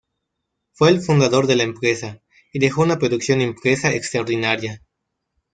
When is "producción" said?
2.97-3.39